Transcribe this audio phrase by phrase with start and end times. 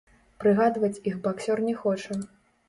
[0.43, 2.19] Прыгадваць іх баксёр не хоча.